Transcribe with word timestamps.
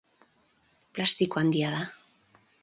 Plastiko 0.97 1.41
handia 1.43 1.71
da. 1.77 1.85